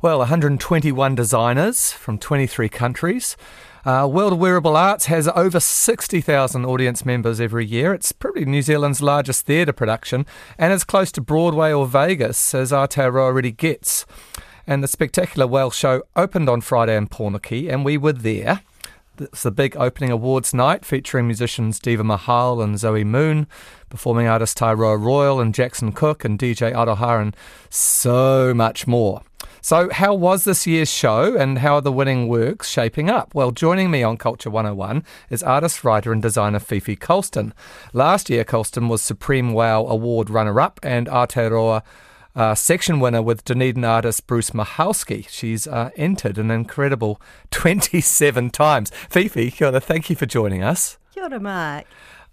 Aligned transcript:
Well, 0.00 0.18
121 0.18 1.16
designers 1.16 1.90
from 1.90 2.18
23 2.18 2.68
countries. 2.68 3.36
Uh, 3.84 4.08
World 4.08 4.34
of 4.34 4.38
Wearable 4.38 4.76
Arts 4.76 5.06
has 5.06 5.26
over 5.26 5.58
60,000 5.58 6.64
audience 6.64 7.04
members 7.04 7.40
every 7.40 7.66
year. 7.66 7.92
It's 7.92 8.12
probably 8.12 8.44
New 8.44 8.62
Zealand's 8.62 9.02
largest 9.02 9.44
theatre 9.44 9.72
production 9.72 10.24
and 10.56 10.72
as 10.72 10.84
close 10.84 11.10
to 11.10 11.20
Broadway 11.20 11.72
or 11.72 11.84
Vegas 11.84 12.54
as 12.54 12.70
Aotearoa 12.70 13.22
already 13.22 13.50
gets. 13.50 14.06
And 14.68 14.84
the 14.84 14.88
spectacular 14.88 15.48
Whale 15.48 15.72
show 15.72 16.04
opened 16.14 16.48
on 16.48 16.60
Friday 16.60 16.96
in 16.96 17.08
Pōneke, 17.08 17.68
and 17.68 17.84
we 17.84 17.98
were 17.98 18.12
there. 18.12 18.60
It's 19.18 19.42
the 19.42 19.50
big 19.50 19.76
opening 19.76 20.12
awards 20.12 20.54
night 20.54 20.84
featuring 20.84 21.26
musicians 21.26 21.80
Diva 21.80 22.04
Mahal 22.04 22.62
and 22.62 22.78
Zoe 22.78 23.02
Moon, 23.02 23.48
performing 23.88 24.28
artist 24.28 24.58
Taiaroa 24.58 24.96
Royal 24.96 25.40
and 25.40 25.52
Jackson 25.52 25.90
Cook 25.90 26.24
and 26.24 26.38
DJ 26.38 26.72
Aroha 26.72 27.20
and 27.20 27.36
so 27.68 28.54
much 28.54 28.86
more. 28.86 29.22
So, 29.60 29.90
how 29.90 30.14
was 30.14 30.44
this 30.44 30.66
year's 30.66 30.90
show 30.90 31.36
and 31.36 31.58
how 31.58 31.74
are 31.74 31.80
the 31.80 31.92
winning 31.92 32.28
works 32.28 32.68
shaping 32.68 33.10
up? 33.10 33.34
Well, 33.34 33.50
joining 33.50 33.90
me 33.90 34.02
on 34.02 34.16
Culture 34.16 34.50
101 34.50 35.04
is 35.30 35.42
artist, 35.42 35.84
writer, 35.84 36.12
and 36.12 36.22
designer 36.22 36.60
Fifi 36.60 36.96
Colston. 36.96 37.52
Last 37.92 38.30
year, 38.30 38.44
Colston 38.44 38.88
was 38.88 39.02
Supreme 39.02 39.52
Wow 39.52 39.86
Award 39.86 40.30
runner 40.30 40.60
up 40.60 40.78
and 40.82 41.06
Aotearoa 41.08 41.82
uh, 42.36 42.54
section 42.54 43.00
winner 43.00 43.20
with 43.20 43.44
Dunedin 43.44 43.84
artist 43.84 44.26
Bruce 44.26 44.50
Mahalski. 44.50 45.28
She's 45.28 45.66
uh, 45.66 45.90
entered 45.96 46.38
an 46.38 46.50
incredible 46.50 47.20
27 47.50 48.50
times. 48.50 48.90
Fifi, 49.10 49.50
kia 49.50 49.68
ora, 49.68 49.80
thank 49.80 50.08
you 50.08 50.16
for 50.16 50.26
joining 50.26 50.62
us. 50.62 50.98
Kia 51.12 51.24
ora, 51.24 51.40
Mark. 51.40 51.84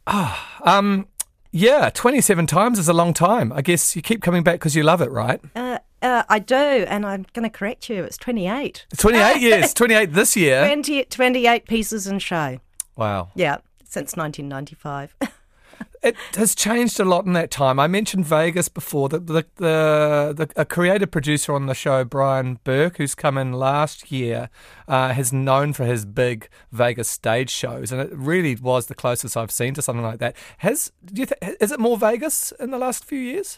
Oh, 0.05 0.38
um, 0.63 1.07
yeah, 1.52 1.90
27 1.90 2.46
times 2.48 2.77
is 2.77 2.88
a 2.88 2.94
long 2.94 3.13
time. 3.13 3.52
I 3.54 3.62
guess 3.62 3.96
you 3.96 4.02
keep 4.02 4.21
coming 4.21 4.44
back 4.44 4.55
because 4.55 4.76
you 4.76 4.84
love 4.84 5.02
it, 5.02 5.10
right? 5.10 5.40
Uh, 5.55 5.74
uh, 6.05 6.23
I 6.30 6.40
do, 6.40 6.55
and 6.55 7.05
I'm 7.05 7.26
going 7.34 7.50
to 7.50 7.50
correct 7.50 7.90
you. 7.90 8.04
It's 8.04 8.18
28. 8.18 8.86
28 8.96 9.38
years, 9.41 9.73
28 9.73 10.13
this 10.13 10.38
year. 10.38 10.66
20, 10.66 11.05
28 11.05 11.66
pieces 11.66 12.05
in 12.05 12.20
show. 12.20 12.60
Wow. 12.96 13.29
Yeah, 13.35 13.57
since 13.84 14.16
1995. 14.16 15.16
it 16.04 16.16
has 16.35 16.54
changed 16.54 16.99
a 16.99 17.05
lot 17.05 17.26
in 17.26 17.34
that 17.34 17.49
time. 17.49 17.79
I 17.79 17.88
mentioned 17.88 18.24
Vegas 18.26 18.70
before. 18.70 19.10
The, 19.10 19.18
the, 19.18 19.46
the, 19.55 20.34
the 20.38 20.49
a 20.55 20.63
creative 20.63 21.10
producer 21.10 21.54
on 21.54 21.66
the 21.66 21.74
show, 21.74 22.04
Brian 22.04 22.60
Burke, 22.63 22.98
who's 22.98 23.16
come 23.16 23.35
in 23.38 23.54
last 23.54 24.12
year, 24.12 24.49
uh, 24.88 25.12
has 25.12 25.34
known 25.34 25.74
for 25.74 25.85
his 25.85 26.05
big 26.05 26.48
Vegas 26.72 27.10
stage 27.10 27.49
shows, 27.49 27.91
and 27.91 27.99
it 27.99 28.12
really 28.13 28.55
was 28.55 28.85
the 28.85 28.96
closest 28.96 29.35
I've 29.35 29.51
seen 29.51 29.74
to 29.74 29.82
something 29.82 30.05
like 30.05 30.20
that. 30.20 30.35
Has 30.60 30.91
do 31.04 31.22
you 31.22 31.26
th- 31.26 31.57
is 31.60 31.72
it 31.72 31.79
more 31.79 31.98
Vegas 31.98 32.54
in 32.60 32.70
the 32.70 32.77
last 32.77 33.04
few 33.04 33.20
years? 33.20 33.57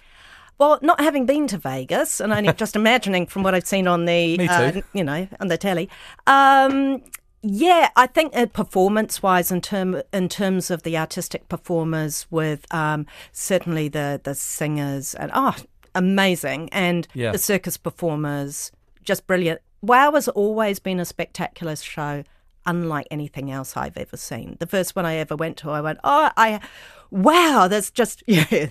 Well, 0.57 0.79
not 0.81 0.99
having 0.99 1.25
been 1.25 1.47
to 1.47 1.57
Vegas 1.57 2.19
and 2.19 2.33
only 2.33 2.51
just 2.57 2.75
imagining 2.75 3.27
from 3.27 3.43
what 3.43 3.53
I've 3.53 3.67
seen 3.67 3.87
on 3.87 4.05
the, 4.05 4.47
uh, 4.49 4.81
you 4.93 5.03
know, 5.03 5.27
on 5.39 5.47
the 5.47 5.57
telly, 5.57 5.89
um, 6.25 7.03
yeah, 7.43 7.89
I 7.95 8.07
think 8.07 8.35
uh, 8.35 8.47
performance-wise, 8.47 9.51
in 9.51 9.61
term 9.61 10.01
in 10.11 10.27
terms 10.27 10.71
of 10.71 10.83
the 10.83 10.97
artistic 10.97 11.47
performers, 11.47 12.25
with 12.31 12.65
um, 12.73 13.05
certainly 13.31 13.87
the 13.87 14.19
the 14.23 14.33
singers 14.33 15.13
and 15.13 15.31
oh, 15.33 15.55
amazing, 15.93 16.69
and 16.71 17.07
yeah. 17.13 17.31
the 17.31 17.37
circus 17.37 17.77
performers, 17.77 18.71
just 19.03 19.27
brilliant. 19.27 19.61
Wow 19.81 20.13
has 20.13 20.27
always 20.27 20.79
been 20.79 20.99
a 20.99 21.05
spectacular 21.05 21.75
show, 21.75 22.23
unlike 22.67 23.07
anything 23.09 23.49
else 23.49 23.75
I've 23.75 23.97
ever 23.97 24.17
seen. 24.17 24.57
The 24.59 24.67
first 24.67 24.95
one 24.95 25.05
I 25.05 25.15
ever 25.15 25.35
went 25.35 25.57
to, 25.57 25.71
I 25.71 25.81
went, 25.81 25.99
oh, 26.03 26.29
I 26.37 26.59
wow, 27.09 27.67
that's 27.69 27.89
just 27.89 28.21
yeah. 28.27 28.67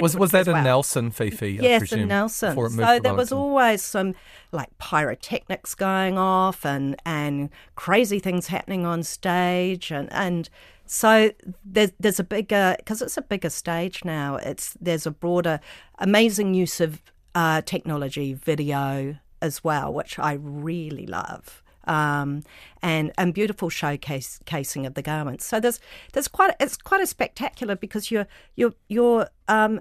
was 0.00 0.16
was 0.16 0.32
that 0.32 0.48
a 0.48 0.52
wow. 0.52 0.62
Nelson 0.62 1.10
Fifi? 1.10 1.60
I 1.60 1.62
yes, 1.62 1.80
presume, 1.80 2.00
a 2.00 2.06
Nelson. 2.06 2.56
So 2.70 2.98
there 2.98 3.14
was 3.14 3.30
always 3.30 3.82
some 3.82 4.14
like 4.50 4.76
pyrotechnics 4.78 5.74
going 5.74 6.18
off 6.18 6.64
and 6.64 6.96
and 7.04 7.50
crazy 7.76 8.18
things 8.18 8.48
happening 8.48 8.84
on 8.84 9.02
stage 9.02 9.92
and 9.92 10.08
and 10.12 10.48
so 10.86 11.30
there's 11.64 11.92
there's 12.00 12.18
a 12.18 12.24
bigger 12.24 12.74
because 12.78 13.02
it's 13.02 13.18
a 13.18 13.22
bigger 13.22 13.50
stage 13.50 14.04
now. 14.04 14.36
It's 14.36 14.74
there's 14.80 15.06
a 15.06 15.10
broader, 15.10 15.60
amazing 15.98 16.54
use 16.54 16.80
of 16.80 17.02
uh, 17.34 17.60
technology, 17.60 18.32
video 18.32 19.18
as 19.42 19.62
well, 19.62 19.92
which 19.92 20.18
I 20.18 20.32
really 20.32 21.06
love 21.06 21.62
um, 21.88 22.42
and 22.82 23.12
and 23.18 23.34
beautiful 23.34 23.68
showcase 23.68 24.40
casing 24.44 24.86
of 24.86 24.94
the 24.94 25.02
garments. 25.02 25.44
So 25.44 25.58
there's 25.58 25.80
there's 26.12 26.28
quite 26.28 26.54
it's 26.60 26.76
quite 26.76 27.02
a 27.02 27.06
spectacular 27.06 27.74
because 27.74 28.10
you're 28.10 28.26
you're 28.56 28.74
you're 28.88 29.28
um, 29.48 29.80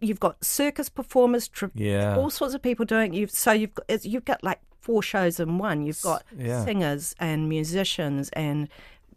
you've 0.00 0.20
got 0.20 0.42
circus 0.44 0.88
performers, 0.88 1.50
yeah, 1.74 2.16
all 2.16 2.30
sorts 2.30 2.54
of 2.54 2.62
people 2.62 2.84
doing. 2.84 3.12
You've 3.12 3.30
so 3.30 3.52
you've 3.52 3.74
got 3.74 4.04
you've 4.04 4.24
got 4.24 4.42
like 4.42 4.60
four 4.80 5.02
shows 5.02 5.40
in 5.40 5.58
one. 5.58 5.82
You've 5.82 6.02
got 6.02 6.24
yeah. 6.36 6.64
singers 6.64 7.14
and 7.18 7.48
musicians 7.48 8.30
and 8.30 8.68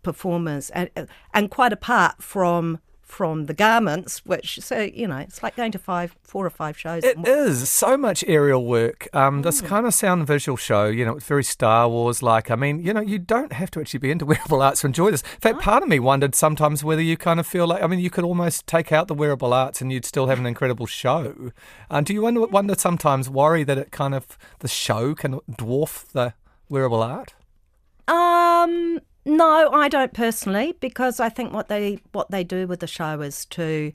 performers 0.02 0.70
and 0.72 0.90
and 1.34 1.50
quite 1.50 1.72
apart 1.72 2.22
from 2.22 2.80
from 3.04 3.46
the 3.46 3.54
garments, 3.54 4.26
which 4.26 4.60
so 4.60 4.80
you 4.82 5.08
know 5.08 5.18
it's 5.18 5.44
like 5.44 5.56
going 5.56 5.72
to 5.72 5.80
five, 5.80 6.16
four 6.24 6.46
or 6.46 6.50
five 6.50 6.78
shows. 6.78 7.04
It 7.04 7.28
is 7.28 7.70
so 7.70 7.96
much 7.98 8.24
aerial 8.28 8.66
work. 8.66 9.08
Um, 9.14 9.42
mm. 9.42 9.44
This 9.44 9.62
kind 9.62 9.86
of 9.86 9.94
sound 9.94 10.26
visual 10.26 10.58
show, 10.58 10.86
you 10.86 11.06
know, 11.06 11.18
it's 11.18 11.26
very 11.26 11.44
Star 11.44 11.88
Wars 11.88 12.24
like. 12.24 12.50
I 12.50 12.56
mean, 12.56 12.82
you 12.82 12.94
know, 12.94 13.02
you 13.02 13.20
don't 13.20 13.54
have 13.54 13.70
to 13.72 13.82
actually 13.82 14.00
be 14.00 14.12
into 14.12 14.26
wearable 14.34 14.62
arts 14.62 14.82
to 14.82 14.88
enjoy 14.88 15.12
this. 15.12 15.22
In 15.22 15.40
fact, 15.40 15.60
part 15.60 15.84
of 15.84 15.90
me 15.90 16.00
wondered 16.00 16.34
sometimes 16.34 16.84
whether 16.84 17.02
you 17.02 17.18
kind 17.18 17.40
of 17.40 17.46
feel 17.46 17.68
like, 17.68 17.84
I 17.84 17.88
mean, 17.88 18.00
you 18.00 18.10
could 18.10 18.24
almost 18.24 18.66
take 18.66 18.92
out 18.92 19.08
the 19.08 19.14
wearable 19.14 19.54
arts 19.54 19.82
and 19.82 19.92
you'd 19.92 20.06
still 20.06 20.28
have 20.28 20.40
an 20.40 20.46
incredible 20.46 20.86
show. 20.86 21.52
Uh, 21.92 22.02
do 22.02 22.14
you 22.14 22.22
wonder, 22.22 22.42
wonder 22.48 22.76
sometimes 22.76 23.30
worry 23.30 23.64
that 23.64 23.78
it 23.78 23.92
kind 23.92 24.16
of 24.16 24.38
the 24.60 24.68
show 24.68 25.14
can 25.14 25.40
dwarf 25.52 26.12
the 26.12 26.34
wearable 26.70 27.04
art? 27.04 27.36
Um, 28.08 29.00
no, 29.26 29.70
I 29.72 29.88
don't 29.88 30.14
personally, 30.14 30.76
because 30.80 31.20
I 31.20 31.30
think 31.30 31.54
what 31.54 31.70
they 31.70 32.00
what 32.12 32.32
they 32.32 32.44
do 32.44 32.68
with 32.68 32.80
the 32.80 32.88
show 32.88 33.22
is 33.22 33.46
to 33.46 33.92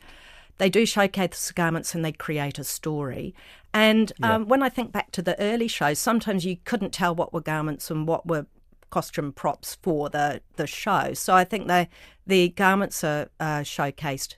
they 0.58 0.68
do 0.68 0.84
showcase 0.86 1.48
the 1.48 1.54
garments 1.54 1.94
and 1.94 2.04
they 2.04 2.12
create 2.12 2.58
a 2.58 2.64
story. 2.64 3.34
And 3.74 4.12
yeah. 4.18 4.34
um, 4.34 4.48
when 4.48 4.62
I 4.62 4.68
think 4.68 4.92
back 4.92 5.12
to 5.12 5.22
the 5.22 5.38
early 5.40 5.68
shows, 5.68 5.98
sometimes 5.98 6.44
you 6.44 6.56
couldn't 6.64 6.92
tell 6.92 7.14
what 7.14 7.32
were 7.32 7.40
garments 7.40 7.90
and 7.90 8.06
what 8.06 8.26
were 8.26 8.46
costume 8.90 9.32
props 9.32 9.76
for 9.82 10.08
the 10.08 10.40
the 10.56 10.66
show. 10.66 11.12
So 11.14 11.34
I 11.34 11.44
think 11.44 11.68
the 11.68 11.88
the 12.26 12.48
garments 12.50 13.04
are 13.04 13.28
uh, 13.38 13.60
showcased 13.60 14.36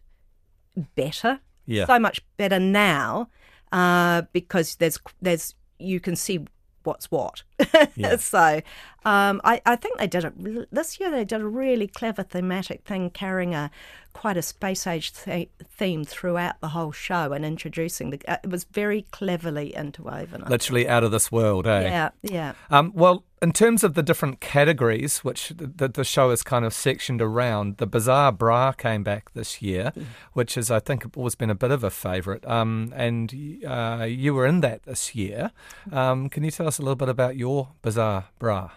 better, 0.95 1.41
yeah. 1.67 1.87
so 1.87 1.99
much 1.99 2.21
better 2.37 2.59
now 2.59 3.28
uh, 3.72 4.22
because 4.33 4.77
there's 4.77 4.99
there's 5.21 5.55
you 5.78 6.01
can 6.01 6.17
see 6.17 6.45
what's 6.83 7.11
what. 7.11 7.43
Yeah. 7.97 8.16
so 8.16 8.60
um, 9.04 9.41
I, 9.44 9.60
I 9.65 9.76
think 9.76 9.98
they 9.98 10.06
did 10.06 10.25
it 10.25 10.69
this 10.71 11.00
year. 11.00 11.10
They 11.10 11.25
did 11.25 11.41
a 11.41 11.47
really 11.47 11.87
clever 11.87 12.22
thematic 12.22 12.84
thing, 12.84 13.10
carrying 13.10 13.54
a 13.54 13.71
quite 14.12 14.37
a 14.37 14.43
space 14.43 14.87
age 14.87 15.12
th- 15.12 15.48
theme 15.65 16.04
throughout 16.04 16.60
the 16.60 16.69
whole 16.69 16.93
show 16.93 17.32
and 17.32 17.44
introducing 17.44 18.10
the. 18.10 18.21
Uh, 18.28 18.37
it 18.43 18.50
was 18.50 18.65
very 18.65 19.06
cleverly 19.10 19.75
interwoven. 19.75 20.44
Literally 20.48 20.88
out 20.88 21.04
of 21.04 21.10
this 21.10 21.32
world, 21.32 21.66
eh? 21.66 21.82
Yeah, 21.82 22.10
yeah. 22.22 22.53
Um, 22.71 22.93
well, 22.94 23.25
in 23.43 23.53
terms 23.53 23.82
of 23.82 23.94
the 23.94 24.03
different 24.03 24.41
categories, 24.41 25.19
which 25.21 25.53
the, 25.56 25.88
the 25.88 26.04
show 26.04 26.31
is 26.31 26.42
kind 26.42 26.65
of 26.65 26.75
sectioned 26.75 27.22
around, 27.22 27.78
the 27.78 27.87
Bizarre 27.87 28.32
Bra 28.32 28.72
came 28.72 29.03
back 29.03 29.32
this 29.32 29.62
year, 29.62 29.92
mm. 29.97 30.04
which 30.34 30.59
is, 30.59 30.71
I 30.71 30.78
think, 30.78 31.06
always 31.16 31.34
been 31.34 31.48
a 31.48 31.54
bit 31.54 31.71
of 31.71 31.82
a 31.82 31.91
favourite. 31.91 32.47
Um, 32.47 32.92
and 32.94 33.32
uh, 33.66 34.06
you 34.06 34.34
were 34.34 34.44
in 34.44 34.60
that 34.60 34.82
this 34.82 35.15
year. 35.15 35.53
Um, 35.91 36.28
can 36.28 36.44
you 36.44 36.50
tell 36.50 36.66
us 36.66 36.78
a 36.78 36.82
little 36.82 36.97
bit 36.97 37.09
about 37.09 37.37
your 37.37 37.50
Bizarre 37.83 38.27
Bra? 38.38 38.71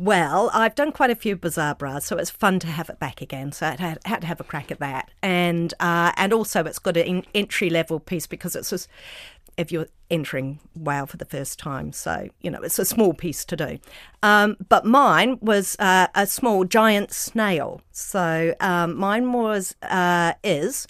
Well, 0.00 0.48
I've 0.54 0.76
done 0.76 0.92
quite 0.92 1.10
a 1.10 1.16
few 1.16 1.34
bizarre 1.34 1.74
bras, 1.74 2.06
so 2.06 2.16
it's 2.18 2.30
fun 2.30 2.60
to 2.60 2.68
have 2.68 2.88
it 2.88 3.00
back 3.00 3.20
again. 3.20 3.50
So 3.50 3.66
I 3.66 3.74
had, 3.74 3.98
had 4.04 4.20
to 4.20 4.28
have 4.28 4.40
a 4.40 4.44
crack 4.44 4.70
at 4.70 4.78
that, 4.78 5.10
and 5.22 5.74
uh, 5.80 6.12
and 6.16 6.32
also 6.32 6.64
it's 6.64 6.78
got 6.78 6.96
an 6.96 7.24
entry 7.34 7.68
level 7.68 7.98
piece 7.98 8.28
because 8.28 8.54
it's 8.54 8.70
just 8.70 8.88
if 9.56 9.72
you're 9.72 9.88
entering 10.08 10.60
WoW 10.76 11.04
for 11.04 11.16
the 11.16 11.24
first 11.24 11.58
time, 11.58 11.92
so 11.92 12.28
you 12.40 12.48
know 12.48 12.60
it's 12.62 12.78
a 12.78 12.84
small 12.84 13.12
piece 13.12 13.44
to 13.46 13.56
do. 13.56 13.78
Um, 14.22 14.56
but 14.68 14.84
mine 14.84 15.38
was 15.40 15.74
uh, 15.80 16.06
a 16.14 16.28
small 16.28 16.64
giant 16.64 17.12
snail. 17.12 17.80
So 17.90 18.54
um, 18.60 18.96
mine 18.96 19.32
was 19.32 19.74
uh, 19.82 20.34
is 20.44 20.86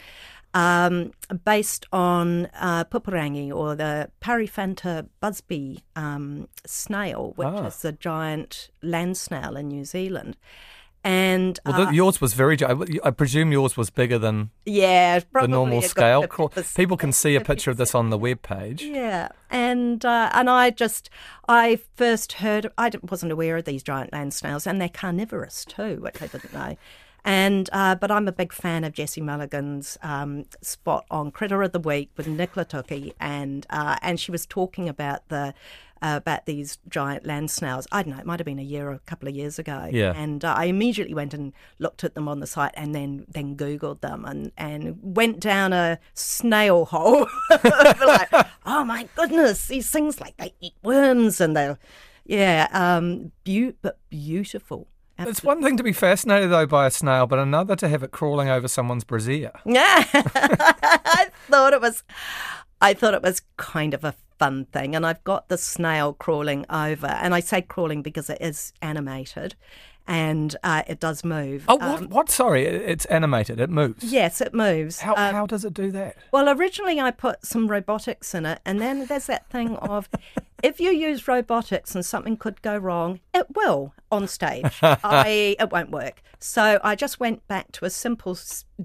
um, 0.58 1.12
based 1.44 1.86
on 1.92 2.46
uh, 2.58 2.84
pupurangi 2.84 3.54
or 3.54 3.76
the 3.76 4.10
Paryphanta 4.20 5.06
busby 5.20 5.84
um, 5.94 6.48
snail, 6.66 7.32
which 7.36 7.46
ah. 7.46 7.66
is 7.66 7.84
a 7.84 7.92
giant 7.92 8.70
land 8.82 9.16
snail 9.16 9.56
in 9.56 9.68
New 9.68 9.84
Zealand. 9.84 10.36
And 11.04 11.60
well, 11.64 11.82
uh, 11.82 11.92
yours 11.92 12.20
was 12.20 12.34
very. 12.34 12.58
I 13.04 13.12
presume 13.12 13.52
yours 13.52 13.76
was 13.76 13.88
bigger 13.88 14.18
than 14.18 14.50
yeah 14.66 15.20
the 15.32 15.46
normal 15.46 15.80
scale. 15.80 16.26
People 16.74 16.96
can 16.96 17.12
see 17.12 17.36
a 17.36 17.40
picture 17.40 17.70
of 17.70 17.76
this 17.76 17.94
on 17.94 18.10
the 18.10 18.18
web 18.18 18.42
page. 18.42 18.82
Yeah, 18.82 19.28
and 19.48 20.04
uh, 20.04 20.30
and 20.34 20.50
I 20.50 20.70
just 20.70 21.08
I 21.48 21.78
first 21.94 22.32
heard 22.34 22.72
I 22.76 22.90
wasn't 23.08 23.30
aware 23.30 23.56
of 23.56 23.64
these 23.64 23.84
giant 23.84 24.12
land 24.12 24.34
snails, 24.34 24.66
and 24.66 24.80
they're 24.80 24.88
carnivorous 24.88 25.64
too, 25.64 25.98
which 26.00 26.20
I 26.20 26.26
didn't 26.26 26.52
know. 26.52 26.76
And 27.24 27.68
uh, 27.72 27.94
but 27.96 28.10
I'm 28.10 28.28
a 28.28 28.32
big 28.32 28.52
fan 28.52 28.84
of 28.84 28.92
Jesse 28.92 29.20
Mulligan's 29.20 29.98
um, 30.02 30.44
spot 30.62 31.04
on 31.10 31.30
Critter 31.30 31.62
of 31.62 31.72
the 31.72 31.80
Week 31.80 32.10
with 32.16 32.26
Nicola 32.26 32.64
Toki, 32.64 33.12
and 33.20 33.66
uh, 33.70 33.96
and 34.02 34.18
she 34.18 34.30
was 34.30 34.46
talking 34.46 34.88
about 34.88 35.28
the 35.28 35.54
about 36.00 36.46
these 36.46 36.78
giant 36.88 37.26
land 37.26 37.50
snails. 37.50 37.86
I 37.90 38.02
don't 38.02 38.14
know, 38.14 38.20
it 38.20 38.26
might 38.26 38.38
have 38.38 38.46
been 38.46 38.58
a 38.58 38.62
year 38.62 38.88
or 38.88 38.92
a 38.92 38.98
couple 39.00 39.28
of 39.28 39.34
years 39.34 39.58
ago. 39.58 39.88
Yeah. 39.90 40.12
And 40.14 40.44
uh, 40.44 40.54
I 40.56 40.66
immediately 40.66 41.14
went 41.14 41.34
and 41.34 41.52
looked 41.78 42.04
at 42.04 42.14
them 42.14 42.28
on 42.28 42.40
the 42.40 42.46
site 42.46 42.72
and 42.74 42.94
then 42.94 43.24
then 43.28 43.56
Googled 43.56 44.00
them 44.00 44.24
and, 44.24 44.52
and 44.56 44.98
went 45.02 45.40
down 45.40 45.72
a 45.72 45.98
snail 46.14 46.86
hole. 46.86 47.26
like, 47.50 48.28
oh 48.66 48.84
my 48.84 49.08
goodness, 49.16 49.66
these 49.66 49.90
things 49.90 50.20
like 50.20 50.36
they 50.36 50.54
eat 50.60 50.74
worms 50.82 51.40
and 51.40 51.56
they're, 51.56 51.78
yeah, 52.24 52.68
um, 52.72 53.32
be- 53.44 53.74
but 53.82 53.98
beautiful. 54.08 54.86
It's 55.18 55.42
one 55.42 55.62
thing 55.62 55.76
to 55.76 55.82
be 55.82 55.92
fascinated 55.92 56.50
though 56.50 56.66
by 56.66 56.86
a 56.86 56.90
snail, 56.90 57.26
but 57.26 57.38
another 57.38 57.74
to 57.76 57.88
have 57.88 58.02
it 58.02 58.10
crawling 58.12 58.48
over 58.48 58.68
someone's 58.68 59.04
brassiere. 59.04 59.52
Yeah, 59.66 60.04
I 60.14 61.28
thought 61.48 61.72
it 61.72 61.80
was. 61.80 62.02
I 62.80 62.94
thought 62.94 63.14
it 63.14 63.22
was 63.22 63.42
kind 63.56 63.94
of 63.94 64.04
a 64.04 64.14
fun 64.38 64.66
thing, 64.66 64.94
and 64.94 65.04
I've 65.04 65.22
got 65.24 65.48
the 65.48 65.58
snail 65.58 66.12
crawling 66.12 66.64
over, 66.70 67.08
and 67.08 67.34
I 67.34 67.40
say 67.40 67.62
crawling 67.62 68.02
because 68.02 68.30
it 68.30 68.38
is 68.40 68.72
animated, 68.80 69.56
and 70.08 70.56
uh, 70.64 70.82
it 70.86 70.98
does 70.98 71.22
move. 71.22 71.66
Oh, 71.68 71.76
what? 71.76 72.08
what? 72.08 72.30
Sorry, 72.30 72.64
it's 72.64 73.04
animated. 73.06 73.60
It 73.60 73.68
moves. 73.68 74.02
Yes, 74.02 74.40
it 74.40 74.54
moves. 74.54 75.00
How, 75.00 75.14
um, 75.14 75.34
how 75.34 75.46
does 75.46 75.66
it 75.66 75.74
do 75.74 75.90
that? 75.92 76.16
Well, 76.32 76.48
originally 76.48 76.98
I 76.98 77.10
put 77.10 77.44
some 77.44 77.68
robotics 77.68 78.34
in 78.34 78.46
it, 78.46 78.60
and 78.64 78.80
then 78.80 79.06
there's 79.06 79.26
that 79.26 79.48
thing 79.50 79.76
of 79.76 80.08
if 80.62 80.80
you 80.80 80.90
use 80.90 81.28
robotics 81.28 81.94
and 81.94 82.04
something 82.04 82.38
could 82.38 82.62
go 82.62 82.76
wrong, 82.76 83.20
it 83.34 83.54
will 83.54 83.92
on 84.10 84.26
stage. 84.26 84.78
I 84.82 85.56
it 85.60 85.70
won't 85.70 85.90
work. 85.90 86.22
So 86.40 86.80
I 86.82 86.94
just 86.94 87.20
went 87.20 87.46
back 87.46 87.70
to 87.72 87.84
a 87.84 87.90
simple 87.90 88.38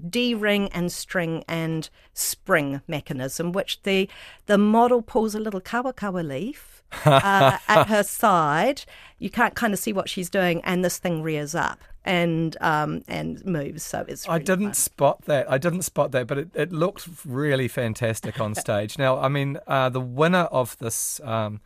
D 0.08 0.34
ring 0.34 0.68
and 0.68 0.92
string 0.92 1.42
and 1.48 1.88
spring 2.12 2.82
mechanism, 2.86 3.52
which 3.52 3.82
the 3.82 4.10
the 4.44 4.58
model 4.58 5.00
pulls 5.00 5.34
a 5.34 5.40
little 5.40 5.60
kawakawa 5.60 6.26
leaf 6.26 6.82
uh, 7.04 7.58
at 7.68 7.86
her 7.88 8.02
side. 8.02 8.84
You 9.18 9.30
can't 9.30 9.54
kind 9.54 9.72
of 9.72 9.78
see 9.78 9.92
what 9.92 10.08
she's 10.08 10.28
doing, 10.28 10.60
and 10.64 10.84
this 10.84 10.98
thing 10.98 11.22
rears 11.22 11.54
up 11.54 11.80
and 12.04 12.56
um, 12.60 13.02
and 13.08 13.44
moves. 13.44 13.82
So 13.82 14.04
it's. 14.06 14.26
Really 14.26 14.40
I 14.40 14.42
didn't 14.42 14.66
fun. 14.66 14.74
spot 14.74 15.22
that. 15.26 15.50
I 15.50 15.58
didn't 15.58 15.82
spot 15.82 16.12
that, 16.12 16.26
but 16.26 16.38
it, 16.38 16.48
it 16.54 16.72
looked 16.72 17.08
really 17.24 17.68
fantastic 17.68 18.40
on 18.40 18.54
stage. 18.54 18.98
now, 18.98 19.18
I 19.18 19.28
mean, 19.28 19.58
uh, 19.66 19.88
the 19.88 20.00
winner 20.00 20.44
of 20.50 20.76
this. 20.78 21.20
Um, 21.24 21.60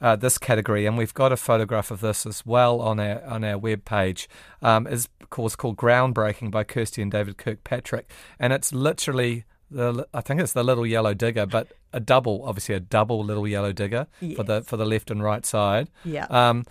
uh, 0.00 0.16
this 0.16 0.36
category, 0.38 0.84
and 0.86 0.98
we've 0.98 1.14
got 1.14 1.32
a 1.32 1.36
photograph 1.36 1.90
of 1.90 2.00
this 2.00 2.26
as 2.26 2.44
well 2.44 2.80
on 2.80 2.98
our 3.00 3.24
on 3.24 3.44
our 3.44 3.56
web 3.56 3.84
page. 3.84 4.28
Um, 4.60 4.86
is 4.86 5.08
of 5.20 5.30
course 5.30 5.56
called 5.56 5.76
Groundbreaking 5.76 6.50
by 6.50 6.64
Kirsty 6.64 7.00
and 7.00 7.10
David 7.10 7.38
Kirkpatrick, 7.38 8.10
and 8.38 8.52
it's 8.52 8.72
literally 8.72 9.44
the 9.74 10.06
I 10.14 10.20
think 10.20 10.40
it's 10.40 10.52
the 10.52 10.64
little 10.64 10.86
yellow 10.86 11.14
digger, 11.14 11.46
but 11.46 11.68
a 11.92 12.00
double, 12.00 12.42
obviously 12.44 12.74
a 12.74 12.80
double 12.80 13.24
little 13.24 13.46
yellow 13.46 13.72
digger 13.72 14.06
yes. 14.20 14.36
for 14.36 14.42
the 14.44 14.62
for 14.62 14.76
the 14.76 14.86
left 14.86 15.10
and 15.10 15.22
right 15.22 15.44
side. 15.44 15.90
Yeah. 16.04 16.26
Um, 16.30 16.64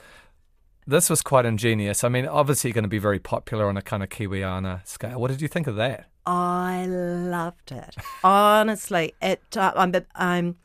this 0.85 1.09
was 1.09 1.21
quite 1.21 1.45
ingenious. 1.45 2.03
I 2.03 2.09
mean, 2.09 2.25
obviously 2.27 2.71
going 2.71 2.83
to 2.83 2.89
be 2.89 2.99
very 2.99 3.19
popular 3.19 3.67
on 3.67 3.77
a 3.77 3.81
kind 3.81 4.03
of 4.03 4.09
Kiwiana 4.09 4.85
scale. 4.85 5.19
What 5.19 5.31
did 5.31 5.41
you 5.41 5.47
think 5.47 5.67
of 5.67 5.75
that? 5.77 6.07
I 6.25 6.85
loved 6.87 7.71
it. 7.71 7.95
Honestly, 8.23 9.13
it. 9.21 9.41
Uh, 9.55 9.71
I'm. 9.75 9.93
I'm 10.15 10.55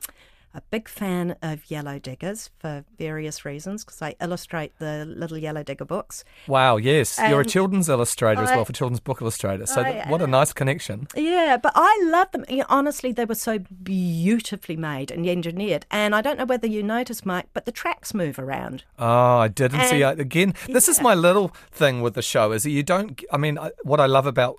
a 0.58 0.62
big 0.70 0.88
fan 0.88 1.36
of 1.40 1.70
Yellow 1.70 2.00
Diggers 2.00 2.50
for 2.58 2.84
various 2.98 3.44
reasons 3.44 3.84
because 3.84 4.02
I 4.02 4.16
illustrate 4.20 4.76
the 4.78 5.04
Little 5.04 5.38
Yellow 5.38 5.62
Digger 5.62 5.84
books. 5.84 6.24
Wow, 6.48 6.78
yes. 6.78 7.16
And 7.16 7.30
You're 7.30 7.40
a 7.40 7.44
um, 7.44 7.48
children's 7.48 7.88
illustrator 7.88 8.40
I, 8.40 8.44
as 8.44 8.50
well 8.50 8.64
for 8.64 8.72
children's 8.72 8.98
book 8.98 9.22
illustrators. 9.22 9.70
So, 9.70 9.82
I, 9.82 10.04
what 10.08 10.20
a 10.20 10.26
nice 10.26 10.52
connection. 10.52 11.06
Yeah, 11.14 11.58
but 11.62 11.72
I 11.76 12.00
love 12.10 12.32
them. 12.32 12.44
You 12.48 12.58
know, 12.58 12.66
honestly, 12.68 13.12
they 13.12 13.24
were 13.24 13.36
so 13.36 13.60
beautifully 13.60 14.76
made 14.76 15.12
and 15.12 15.26
engineered. 15.26 15.86
And 15.92 16.14
I 16.14 16.20
don't 16.20 16.38
know 16.38 16.44
whether 16.44 16.66
you 16.66 16.82
noticed, 16.82 17.24
Mike, 17.24 17.46
but 17.52 17.64
the 17.64 17.72
tracks 17.72 18.12
move 18.12 18.38
around. 18.38 18.82
Oh, 18.98 19.38
I 19.38 19.48
didn't 19.48 19.80
and, 19.80 19.88
see 19.88 20.02
it. 20.02 20.18
Again, 20.18 20.54
this 20.66 20.88
yeah. 20.88 20.92
is 20.92 21.00
my 21.00 21.14
little 21.14 21.54
thing 21.70 22.02
with 22.02 22.14
the 22.14 22.22
show 22.22 22.50
is 22.50 22.64
that 22.64 22.70
you 22.70 22.82
don't, 22.82 23.22
I 23.32 23.36
mean, 23.36 23.58
what 23.84 24.00
I 24.00 24.06
love 24.06 24.26
about 24.26 24.58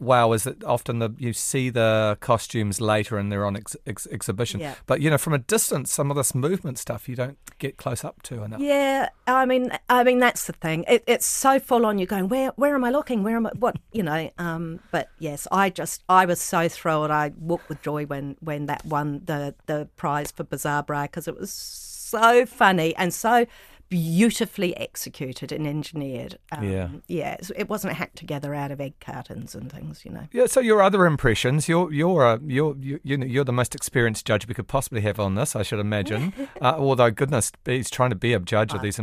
wow 0.00 0.32
is 0.32 0.44
that 0.44 0.64
often 0.64 0.98
the 0.98 1.10
you 1.18 1.32
see 1.32 1.70
the 1.70 2.16
costumes 2.20 2.80
later 2.80 3.18
and 3.18 3.30
they're 3.30 3.44
on 3.44 3.56
ex, 3.56 3.76
ex, 3.86 4.06
exhibition. 4.10 4.60
Yeah. 4.60 4.74
But 4.86 5.00
you 5.00 5.10
know, 5.10 5.18
from 5.18 5.34
a 5.34 5.38
distance, 5.38 5.92
some 5.92 6.10
of 6.10 6.16
this 6.16 6.34
movement 6.34 6.78
stuff 6.78 7.08
you 7.08 7.16
don't 7.16 7.38
get 7.58 7.76
close 7.76 8.04
up 8.04 8.22
to 8.22 8.42
enough. 8.42 8.60
Yeah, 8.60 9.10
I 9.26 9.46
mean, 9.46 9.70
I 9.88 10.02
mean 10.02 10.18
that's 10.18 10.46
the 10.46 10.52
thing. 10.54 10.84
It, 10.88 11.04
it's 11.06 11.26
so 11.26 11.60
full 11.60 11.86
on. 11.86 11.98
You're 11.98 12.06
going, 12.06 12.28
where, 12.28 12.50
where 12.56 12.74
am 12.74 12.84
I 12.84 12.90
looking? 12.90 13.22
Where 13.22 13.36
am 13.36 13.46
I? 13.46 13.50
What, 13.58 13.76
you 13.92 14.02
know? 14.02 14.30
Um, 14.38 14.80
but 14.90 15.08
yes, 15.18 15.46
I 15.52 15.70
just, 15.70 16.02
I 16.08 16.24
was 16.24 16.40
so 16.40 16.68
thrilled. 16.68 17.10
I 17.10 17.32
walked 17.38 17.68
with 17.68 17.82
joy 17.82 18.06
when 18.06 18.36
when 18.40 18.66
that 18.66 18.84
won 18.84 19.22
the 19.24 19.54
the 19.66 19.88
prize 19.96 20.30
for 20.30 20.44
Bizarre 20.44 20.82
Bra 20.82 21.02
because 21.02 21.28
it 21.28 21.38
was 21.38 21.52
so 21.52 22.44
funny 22.44 22.94
and 22.96 23.14
so 23.14 23.46
beautifully 23.90 24.74
executed 24.76 25.52
and 25.52 25.66
engineered. 25.66 26.38
Um, 26.52 26.64
yeah, 26.64 26.88
yeah. 27.08 27.36
It 27.54 27.68
wasn't 27.68 27.94
hacked 27.94 28.16
together 28.16 28.54
out 28.54 28.70
of 28.70 28.80
egg 28.80 28.94
cartons 29.00 29.54
and 29.54 29.70
things, 29.70 30.04
you 30.04 30.12
know. 30.12 30.28
Yeah. 30.32 30.46
So 30.46 30.60
your 30.60 30.80
other 30.80 31.04
impressions, 31.04 31.68
you're 31.68 31.92
you're 31.92 32.24
uh, 32.24 32.38
you're 32.46 32.76
you, 32.78 33.00
you 33.02 33.18
know 33.18 33.26
you're 33.26 33.44
the 33.44 33.52
most 33.52 33.74
experienced 33.74 34.24
judge 34.24 34.46
we 34.46 34.54
could 34.54 34.68
possibly 34.68 35.02
have 35.02 35.20
on 35.20 35.34
this, 35.34 35.54
I 35.54 35.62
should 35.62 35.80
imagine. 35.80 36.32
uh, 36.62 36.76
although 36.78 37.10
goodness, 37.10 37.52
he's 37.66 37.90
trying 37.90 38.10
to 38.10 38.16
be 38.16 38.32
a 38.32 38.40
judge 38.40 38.72
of 38.72 38.80
these 38.80 38.98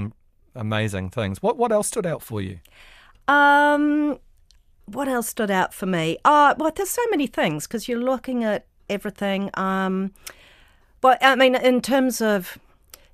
amazing 0.55 1.09
things. 1.09 1.43
What 1.43 1.57
what 1.57 1.71
else 1.71 1.87
stood 1.87 2.07
out 2.07 2.23
for 2.23 2.41
you? 2.41 2.59
Um, 3.27 4.19
what 4.85 5.09
else 5.09 5.27
stood 5.27 5.51
out 5.51 5.73
for 5.73 5.85
me? 5.85 6.17
Uh, 6.23 6.55
well, 6.57 6.71
there's 6.73 6.89
so 6.89 7.03
many 7.11 7.27
things 7.27 7.67
because 7.67 7.89
you're 7.89 8.01
looking 8.01 8.45
at 8.45 8.65
everything. 8.89 9.49
Um, 9.55 10.13
but 11.01 11.17
I 11.21 11.35
mean, 11.35 11.55
in 11.55 11.81
terms 11.81 12.21
of 12.21 12.57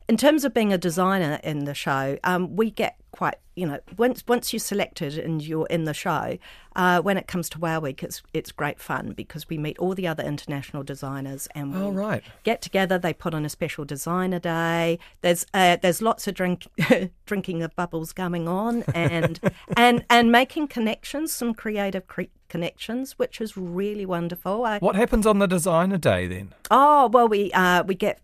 in 0.07 0.17
terms 0.17 0.43
of 0.43 0.53
being 0.53 0.73
a 0.73 0.77
designer 0.77 1.39
in 1.43 1.65
the 1.65 1.73
show, 1.73 2.17
um, 2.23 2.55
we 2.55 2.71
get 2.71 2.97
quite 3.11 3.35
you 3.55 3.67
know 3.67 3.79
once 3.97 4.23
once 4.27 4.51
you're 4.51 4.59
selected 4.59 5.17
and 5.17 5.41
you're 5.43 5.67
in 5.67 5.85
the 5.85 5.93
show, 5.93 6.37
uh, 6.75 6.99
when 7.01 7.17
it 7.17 7.27
comes 7.27 7.47
to 7.49 7.59
Wow 7.59 7.79
Week, 7.79 8.03
it's 8.03 8.21
it's 8.33 8.51
great 8.51 8.79
fun 8.79 9.13
because 9.13 9.47
we 9.47 9.57
meet 9.57 9.77
all 9.79 9.93
the 9.95 10.07
other 10.07 10.23
international 10.23 10.83
designers 10.83 11.47
and 11.55 11.73
we 11.73 11.79
oh, 11.79 11.91
right. 11.91 12.23
get 12.43 12.61
together. 12.61 12.97
They 12.97 13.13
put 13.13 13.33
on 13.33 13.45
a 13.45 13.49
special 13.49 13.85
designer 13.85 14.39
day. 14.39 14.99
There's 15.21 15.45
uh, 15.53 15.77
there's 15.81 16.01
lots 16.01 16.27
of 16.27 16.33
drink 16.33 16.67
drinking 17.25 17.61
of 17.61 17.75
bubbles 17.75 18.11
going 18.11 18.47
on 18.47 18.83
and 18.93 19.39
and 19.77 20.03
and 20.09 20.31
making 20.31 20.67
connections, 20.67 21.31
some 21.31 21.53
creative 21.53 22.07
cre- 22.07 22.23
connections, 22.49 23.13
which 23.17 23.39
is 23.39 23.55
really 23.55 24.05
wonderful. 24.05 24.65
I, 24.65 24.79
what 24.79 24.95
happens 24.95 25.25
on 25.25 25.39
the 25.39 25.47
designer 25.47 25.97
day 25.97 26.27
then? 26.27 26.53
Oh 26.69 27.09
well, 27.13 27.27
we 27.27 27.51
uh, 27.53 27.83
we 27.83 27.95
get 27.95 28.19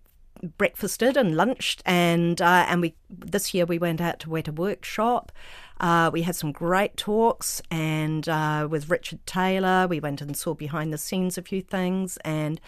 breakfasted 0.57 1.17
and 1.17 1.35
lunched, 1.35 1.81
and 1.85 2.41
uh, 2.41 2.65
and 2.67 2.81
we 2.81 2.95
this 3.09 3.53
year 3.53 3.65
we 3.65 3.77
went 3.77 4.01
out 4.01 4.19
to 4.19 4.29
Weta 4.29 4.53
Workshop. 4.53 5.31
Uh, 5.79 6.09
we 6.11 6.23
had 6.23 6.35
some 6.35 6.51
great 6.51 6.97
talks, 6.97 7.61
and 7.71 8.27
uh, 8.27 8.67
with 8.69 8.89
Richard 8.89 9.25
Taylor, 9.25 9.87
we 9.87 9.99
went 9.99 10.21
and 10.21 10.35
saw 10.35 10.53
behind 10.53 10.91
the 10.91 10.97
scenes 10.97 11.37
a 11.37 11.41
few 11.41 11.61
things. 11.61 12.17
And 12.25 12.59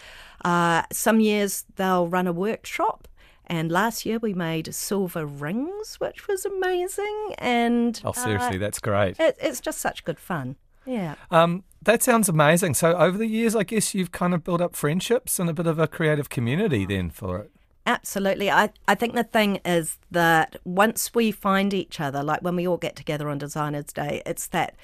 uh, 0.46 0.84
some 0.92 1.20
years 1.20 1.66
they'll 1.76 2.08
run 2.08 2.28
a 2.28 2.34
workshop. 2.34 3.08
And 3.48 3.70
last 3.70 4.06
year 4.06 4.18
we 4.18 4.34
made 4.34 4.74
silver 4.74 5.26
rings, 5.26 5.96
which 6.00 6.26
was 6.28 6.46
amazing. 6.46 7.36
And 7.38 8.02
oh, 8.06 8.14
seriously, 8.14 8.56
uh, 8.56 8.60
that's 8.60 8.80
great. 8.80 9.20
It, 9.20 9.36
it's 9.42 9.60
just 9.60 9.80
such 9.80 10.06
good 10.06 10.20
fun. 10.20 10.56
Yeah. 10.86 11.16
Um, 11.32 11.66
that 11.82 12.02
sounds 12.02 12.30
amazing. 12.30 12.76
So 12.76 12.94
over 12.96 13.18
the 13.18 13.28
years, 13.28 13.56
I 13.56 13.64
guess 13.64 13.94
you've 13.94 14.12
kind 14.12 14.34
of 14.34 14.44
built 14.44 14.62
up 14.62 14.76
friendships 14.76 15.38
and 15.38 15.50
a 15.50 15.54
bit 15.54 15.68
of 15.68 15.80
a 15.80 15.88
creative 15.88 16.30
community 16.30 16.86
then 16.86 17.10
for 17.10 17.40
it. 17.40 17.52
Absolutely. 17.86 18.52
I, 18.52 18.70
I 18.88 18.96
think 18.96 19.16
the 19.16 19.24
thing 19.24 19.60
is 19.66 19.98
that 20.12 20.56
once 20.64 21.14
we 21.16 21.32
find 21.32 21.74
each 21.74 22.00
other, 22.00 22.22
like 22.24 22.42
when 22.42 22.56
we 22.56 22.68
all 22.68 22.78
get 22.78 22.96
together 22.96 23.28
on 23.28 23.40
Designers 23.40 23.92
Day, 23.92 24.22
it's 24.26 24.48
that 24.48 24.76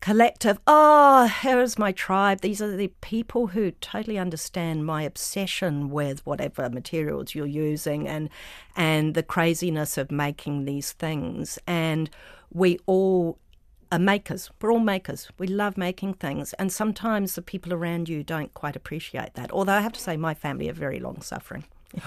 collective, 0.00 0.58
oh, 0.66 1.26
here's 1.26 1.78
my 1.78 1.92
tribe. 1.92 2.40
These 2.40 2.60
are 2.60 2.76
the 2.76 2.92
people 3.00 3.48
who 3.48 3.70
totally 3.70 4.18
understand 4.18 4.84
my 4.84 5.02
obsession 5.02 5.90
with 5.90 6.24
whatever 6.26 6.68
materials 6.68 7.34
you're 7.34 7.46
using 7.46 8.08
and 8.08 8.28
and 8.74 9.14
the 9.14 9.22
craziness 9.22 9.96
of 9.96 10.10
making 10.10 10.64
these 10.64 10.92
things. 10.92 11.58
And 11.66 12.10
we 12.52 12.78
all 12.86 13.38
are 13.92 14.00
makers. 14.00 14.50
We're 14.60 14.72
all 14.72 14.80
makers. 14.80 15.28
We 15.38 15.46
love 15.46 15.76
making 15.76 16.14
things. 16.14 16.52
And 16.54 16.72
sometimes 16.72 17.36
the 17.36 17.42
people 17.42 17.72
around 17.72 18.08
you 18.08 18.24
don't 18.24 18.52
quite 18.52 18.74
appreciate 18.74 19.34
that. 19.34 19.52
Although 19.52 19.74
I 19.74 19.80
have 19.80 19.92
to 19.92 20.00
say 20.00 20.16
my 20.16 20.34
family 20.34 20.68
are 20.68 20.72
very 20.72 20.98
long 20.98 21.22
suffering. 21.22 21.64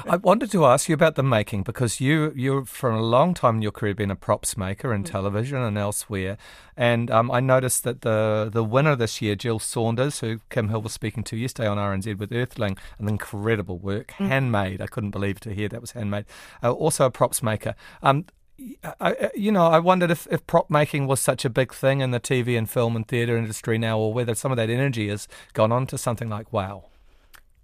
I 0.07 0.17
wanted 0.17 0.51
to 0.51 0.65
ask 0.65 0.89
you 0.89 0.93
about 0.93 1.15
the 1.15 1.23
making 1.23 1.63
because 1.63 1.99
you 1.99 2.33
you 2.35 2.65
for 2.65 2.91
a 2.91 3.01
long 3.01 3.33
time 3.33 3.57
in 3.57 3.61
your 3.61 3.71
career 3.71 3.95
been 3.95 4.11
a 4.11 4.15
props 4.15 4.57
maker 4.57 4.93
in 4.93 5.03
mm. 5.03 5.11
television 5.11 5.57
and 5.57 5.77
elsewhere, 5.77 6.37
and 6.77 7.09
um, 7.09 7.31
I 7.31 7.39
noticed 7.39 7.83
that 7.83 8.01
the 8.01 8.49
the 8.51 8.63
winner 8.63 8.95
this 8.95 9.21
year, 9.21 9.35
Jill 9.35 9.59
Saunders, 9.59 10.19
who 10.19 10.39
Kim 10.49 10.69
Hill 10.69 10.81
was 10.81 10.93
speaking 10.93 11.23
to 11.25 11.37
yesterday 11.37 11.67
on 11.67 11.77
RNZ 11.77 12.17
with 12.17 12.31
Earthling, 12.31 12.77
an 12.99 13.07
incredible 13.07 13.77
work, 13.79 14.13
mm. 14.17 14.27
handmade. 14.27 14.81
I 14.81 14.87
couldn't 14.87 15.11
believe 15.11 15.39
to 15.41 15.53
hear 15.53 15.69
that 15.69 15.81
was 15.81 15.91
handmade. 15.91 16.25
Uh, 16.61 16.71
also 16.71 17.05
a 17.05 17.11
props 17.11 17.41
maker. 17.41 17.75
Um, 18.03 18.25
I, 18.99 19.29
you 19.35 19.51
know, 19.51 19.67
I 19.67 19.79
wondered 19.79 20.11
if, 20.11 20.27
if 20.29 20.45
prop 20.45 20.69
making 20.69 21.07
was 21.07 21.21
such 21.21 21.45
a 21.45 21.49
big 21.49 21.73
thing 21.73 22.01
in 22.01 22.11
the 22.11 22.19
TV 22.19 22.57
and 22.57 22.69
film 22.69 22.95
and 22.95 23.07
theatre 23.07 23.37
industry 23.37 23.77
now, 23.77 23.97
or 23.97 24.13
whether 24.13 24.35
some 24.35 24.51
of 24.51 24.57
that 24.57 24.69
energy 24.69 25.07
has 25.07 25.27
gone 25.53 25.71
on 25.71 25.87
to 25.87 25.97
something 25.97 26.29
like 26.29 26.51
WoW. 26.51 26.89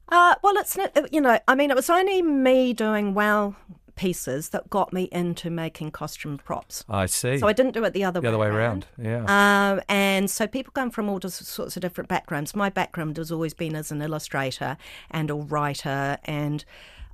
Uh, 0.09 0.35
well, 0.43 0.55
it's 0.57 0.77
not, 0.77 1.13
you 1.13 1.21
know, 1.21 1.39
I 1.47 1.55
mean, 1.55 1.71
it 1.71 1.75
was 1.75 1.89
only 1.89 2.21
me 2.21 2.74
doing 2.74 3.13
well 3.13 3.55
pieces 3.95 4.50
that 4.50 4.69
got 4.69 4.93
me 4.93 5.03
into 5.12 5.50
making 5.50 5.91
costume 5.91 6.38
props. 6.38 6.83
I 6.89 7.05
see. 7.05 7.38
So 7.38 7.47
I 7.47 7.53
didn't 7.53 7.74
do 7.74 7.83
it 7.85 7.93
the 7.93 8.03
other 8.03 8.19
the 8.19 8.27
way 8.27 8.29
other 8.29 8.38
way 8.38 8.47
around. 8.47 8.85
around. 9.00 9.27
Yeah. 9.27 9.71
Um, 9.71 9.81
and 9.89 10.29
so 10.29 10.47
people 10.47 10.71
come 10.71 10.91
from 10.91 11.09
all 11.09 11.19
sorts 11.21 11.75
of 11.75 11.81
different 11.81 12.09
backgrounds. 12.09 12.55
My 12.55 12.69
background 12.69 13.17
has 13.17 13.31
always 13.31 13.53
been 13.53 13.75
as 13.75 13.91
an 13.91 14.01
illustrator 14.01 14.77
and 15.09 15.29
a 15.29 15.35
writer, 15.35 16.17
and 16.25 16.63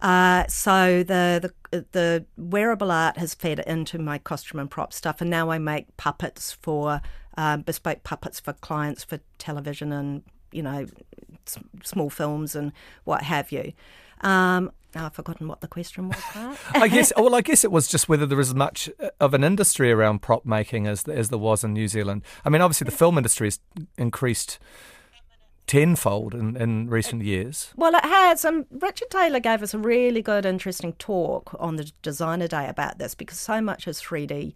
uh, 0.01 0.47
so 0.47 1.03
the, 1.03 1.51
the 1.71 1.85
the 1.91 2.25
wearable 2.37 2.91
art 2.91 3.17
has 3.17 3.33
fed 3.33 3.59
into 3.59 3.99
my 3.99 4.17
costume 4.17 4.59
and 4.59 4.69
prop 4.69 4.93
stuff, 4.93 5.21
and 5.21 5.29
now 5.29 5.49
I 5.49 5.59
make 5.59 5.95
puppets 5.97 6.51
for 6.51 7.01
um, 7.37 7.61
bespoke 7.61 8.03
puppets 8.03 8.39
for 8.39 8.53
clients 8.53 9.03
for 9.03 9.19
television 9.37 9.91
and 9.91 10.23
you 10.51 10.61
know 10.61 10.85
small 11.83 12.09
films 12.09 12.55
and 12.55 12.71
what 13.03 13.23
have 13.23 13.51
you. 13.51 13.73
Um, 14.21 14.71
now 14.93 15.05
I've 15.05 15.13
forgotten 15.13 15.47
what 15.47 15.61
the 15.61 15.67
question 15.67 16.09
was. 16.09 16.17
I 16.73 16.87
guess. 16.87 17.13
Well, 17.15 17.35
I 17.35 17.41
guess 17.41 17.63
it 17.63 17.71
was 17.71 17.87
just 17.87 18.09
whether 18.09 18.25
there 18.25 18.39
is 18.39 18.49
as 18.49 18.55
much 18.55 18.89
of 19.19 19.33
an 19.33 19.43
industry 19.43 19.91
around 19.91 20.21
prop 20.21 20.45
making 20.45 20.87
as 20.87 21.07
as 21.07 21.29
there 21.29 21.39
was 21.39 21.63
in 21.63 21.73
New 21.73 21.87
Zealand. 21.87 22.23
I 22.43 22.49
mean, 22.49 22.61
obviously 22.61 22.85
the 22.85 22.91
film 22.91 23.17
industry 23.17 23.47
has 23.47 23.59
increased 23.97 24.59
tenfold 25.67 26.35
in, 26.35 26.57
in 26.57 26.89
recent 26.89 27.23
years. 27.23 27.71
Well, 27.77 27.95
it 27.95 28.03
has. 28.03 28.43
And 28.43 28.65
Richard 28.69 29.09
Taylor 29.09 29.39
gave 29.39 29.63
us 29.63 29.73
a 29.73 29.77
really 29.77 30.21
good, 30.21 30.45
interesting 30.45 30.93
talk 30.93 31.55
on 31.59 31.77
the 31.77 31.89
Designer 32.01 32.47
Day 32.47 32.67
about 32.67 32.97
this 32.97 33.15
because 33.15 33.39
so 33.39 33.61
much 33.61 33.87
is 33.87 34.01
3D 34.01 34.53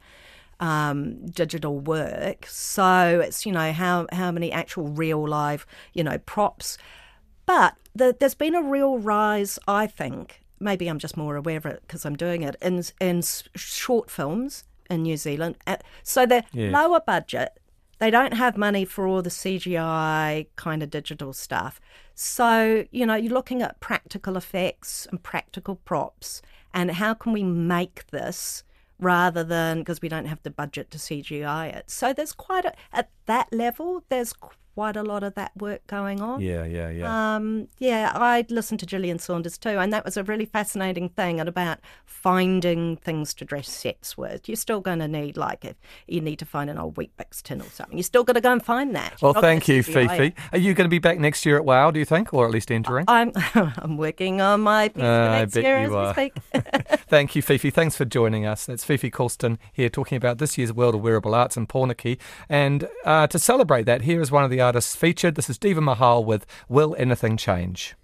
um, 0.59 1.25
digital 1.27 1.79
work. 1.79 2.45
So 2.47 3.21
it's, 3.23 3.45
you 3.45 3.51
know, 3.51 3.71
how, 3.71 4.07
how 4.11 4.31
many 4.31 4.51
actual 4.51 4.87
real 4.87 5.27
live, 5.27 5.65
you 5.93 6.03
know, 6.03 6.17
props. 6.19 6.77
But 7.45 7.75
the, 7.93 8.15
there's 8.19 8.35
been 8.35 8.55
a 8.55 8.61
real 8.61 8.97
rise, 8.97 9.59
I 9.67 9.87
think. 9.87 10.41
Maybe 10.59 10.87
I'm 10.87 10.99
just 10.99 11.17
more 11.17 11.35
aware 11.35 11.57
of 11.57 11.65
it 11.65 11.81
because 11.81 12.05
I'm 12.05 12.15
doing 12.15 12.41
it 12.41 12.55
in 12.61 12.81
in 13.01 13.21
short 13.55 14.09
films 14.09 14.63
in 14.89 15.03
New 15.03 15.17
Zealand. 15.17 15.57
Uh, 15.67 15.77
So 16.03 16.25
they're 16.25 16.45
Yes. 16.53 16.71
lower 16.71 17.01
budget. 17.01 17.59
They 17.99 18.09
don't 18.09 18.33
have 18.33 18.57
money 18.57 18.85
for 18.85 19.07
all 19.07 19.21
the 19.21 19.29
CGI 19.29 20.47
kind 20.55 20.83
of 20.83 20.89
digital 20.89 21.33
stuff. 21.33 21.79
So, 22.13 22.85
you 22.91 23.05
know, 23.05 23.15
you're 23.15 23.33
looking 23.33 23.61
at 23.61 23.79
practical 23.79 24.37
effects 24.37 25.07
and 25.11 25.21
practical 25.21 25.75
props 25.75 26.41
and 26.73 26.91
how 26.91 27.13
can 27.13 27.31
we 27.33 27.43
make 27.43 28.07
this 28.07 28.63
rather 28.99 29.43
than 29.43 29.79
because 29.79 30.01
we 30.01 30.09
don't 30.09 30.25
have 30.25 30.41
the 30.43 30.51
budget 30.51 30.91
to 30.91 30.97
CGI 30.97 31.73
it. 31.73 31.89
So 31.89 32.13
there's 32.13 32.33
quite 32.33 32.65
a 32.65 32.73
at 32.91 33.09
that 33.25 33.51
level 33.51 34.03
there's 34.09 34.33
quite 34.75 34.97
a 34.97 35.03
lot 35.03 35.23
of 35.23 35.33
that 35.35 35.51
work 35.57 35.87
going 35.87 36.21
on. 36.21 36.41
Yeah, 36.41 36.65
yeah, 36.65 36.89
yeah. 36.89 37.35
Um, 37.35 37.69
yeah, 37.79 38.11
I 38.13 38.45
listened 38.49 38.81
to 38.81 38.85
Gillian 38.85 39.19
Saunders 39.19 39.57
too, 39.57 39.69
and 39.79 39.91
that 39.93 40.03
was 40.03 40.17
a 40.17 40.23
really 40.23 40.45
fascinating 40.45 41.07
thing 41.09 41.39
and 41.39 41.47
about 41.47 41.79
finding 42.05 42.97
things 42.97 43.33
to 43.35 43.45
dress 43.45 43.69
sets 43.69 44.17
with. 44.17 44.49
You're 44.49 44.55
still 44.57 44.81
going 44.81 44.99
to 44.99 45.07
need, 45.07 45.37
like, 45.37 45.63
if 45.63 45.75
you 46.07 46.19
need 46.19 46.39
to 46.39 46.45
find 46.45 46.69
an 46.69 46.77
old 46.77 46.97
Weet-Bix 46.97 47.41
tin 47.43 47.61
or 47.61 47.69
something, 47.69 47.97
you're 47.97 48.03
still 48.03 48.25
going 48.25 48.35
to 48.35 48.41
go 48.41 48.51
and 48.51 48.63
find 48.63 48.93
that. 48.95 49.21
Well, 49.21 49.33
thank 49.33 49.67
you. 49.69 49.81
Fifi. 49.81 50.33
Are 50.51 50.57
you 50.57 50.73
going 50.73 50.85
to 50.85 50.89
be 50.89 50.99
back 50.99 51.19
next 51.19 51.45
year 51.45 51.55
at 51.55 51.63
WOW? 51.63 51.91
Do 51.91 51.99
you 51.99 52.05
think, 52.05 52.33
or 52.33 52.45
at 52.45 52.51
least 52.51 52.69
entering? 52.71 53.05
I'm 53.07 53.31
I'm 53.55 53.95
working 53.95 54.41
on 54.41 54.61
my 54.61 54.89
piece 54.89 55.03
Uh, 55.03 55.29
next 55.39 55.55
year 55.55 55.77
as 55.77 55.91
are. 55.91 56.07
we 56.07 56.13
speak. 56.13 56.33
Thank 57.07 57.35
you, 57.35 57.41
Fifi. 57.41 57.69
Thanks 57.69 57.95
for 57.95 58.03
joining 58.05 58.45
us. 58.45 58.65
That's 58.65 58.83
Fifi 58.83 59.09
Colston 59.09 59.57
here 59.71 59.87
talking 59.89 60.17
about 60.17 60.39
this 60.39 60.57
year's 60.57 60.73
World 60.73 60.95
of 60.95 61.01
Wearable 61.01 61.33
Arts 61.35 61.55
in 61.55 61.67
Pōneke. 61.67 62.17
And 62.49 62.89
uh, 63.05 63.27
to 63.27 63.39
celebrate 63.39 63.83
that, 63.83 64.01
here 64.01 64.19
is 64.21 64.31
one 64.31 64.43
of 64.43 64.49
the 64.49 64.59
artists 64.65 64.95
featured. 64.95 65.35
This 65.35 65.47
is 65.47 65.59
Diva 65.59 65.79
Mahal 65.79 66.25
with 66.25 66.47
Will 66.67 66.95
Anything 66.97 67.37
Change? 67.37 67.95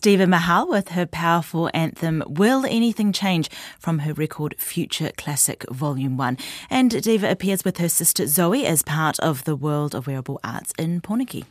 Diva 0.00 0.26
Mahal 0.26 0.68
with 0.68 0.90
her 0.90 1.06
powerful 1.06 1.70
anthem 1.74 2.22
Will 2.26 2.64
Anything 2.64 3.12
Change 3.12 3.50
from 3.78 4.00
her 4.00 4.12
record 4.12 4.54
Future 4.58 5.10
Classic 5.16 5.64
Volume 5.70 6.16
1. 6.16 6.38
And 6.70 7.02
Diva 7.02 7.30
appears 7.30 7.64
with 7.64 7.78
her 7.78 7.88
sister 7.88 8.26
Zoe 8.26 8.66
as 8.66 8.82
part 8.82 9.18
of 9.20 9.44
the 9.44 9.56
World 9.56 9.94
of 9.94 10.06
Wearable 10.06 10.40
Arts 10.44 10.72
in 10.78 11.00
Poneke. 11.00 11.44